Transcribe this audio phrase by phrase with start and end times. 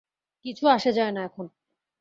[0.45, 1.45] কিছু আসে যায় না এখন।